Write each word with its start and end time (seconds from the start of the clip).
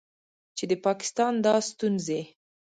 چې 0.57 0.63
د 0.71 0.73
پاکستان 0.85 1.33
دا 1.45 1.55
ستونځې 1.69 2.21